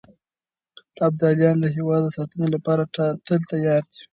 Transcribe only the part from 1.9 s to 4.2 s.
د ساتنې لپاره تل تيار دي.